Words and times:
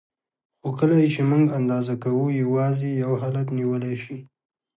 خو 0.61 0.69
کله 0.79 0.95
یې 1.01 1.07
چې 1.15 1.21
موږ 1.31 1.43
اندازه 1.59 1.93
کوو 2.03 2.25
یوازې 2.43 2.89
یو 3.03 3.11
حالت 3.21 3.47
نیولی 3.57 3.95
شي. 4.03 4.17